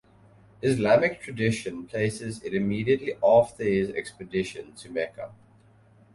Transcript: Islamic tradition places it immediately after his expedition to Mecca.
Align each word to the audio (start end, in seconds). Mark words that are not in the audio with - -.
Islamic 0.63 1.21
tradition 1.21 1.85
places 1.85 2.41
it 2.41 2.55
immediately 2.55 3.13
after 3.23 3.63
his 3.63 3.91
expedition 3.91 4.73
to 4.77 4.89
Mecca. 4.89 5.29